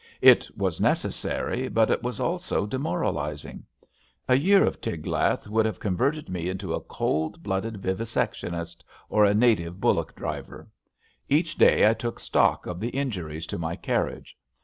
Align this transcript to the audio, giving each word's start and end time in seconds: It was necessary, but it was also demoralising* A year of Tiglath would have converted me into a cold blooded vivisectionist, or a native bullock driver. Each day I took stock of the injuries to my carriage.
It 0.23 0.49
was 0.57 0.81
necessary, 0.81 1.67
but 1.67 1.91
it 1.91 2.01
was 2.01 2.19
also 2.19 2.65
demoralising* 2.65 3.67
A 4.27 4.33
year 4.33 4.65
of 4.65 4.81
Tiglath 4.81 5.47
would 5.47 5.67
have 5.67 5.79
converted 5.79 6.27
me 6.27 6.49
into 6.49 6.73
a 6.73 6.79
cold 6.81 7.43
blooded 7.43 7.75
vivisectionist, 7.83 8.83
or 9.09 9.25
a 9.25 9.35
native 9.35 9.79
bullock 9.79 10.15
driver. 10.15 10.67
Each 11.29 11.55
day 11.55 11.87
I 11.87 11.93
took 11.93 12.17
stock 12.19 12.65
of 12.65 12.79
the 12.79 12.89
injuries 12.89 13.45
to 13.45 13.59
my 13.59 13.75
carriage. 13.75 14.35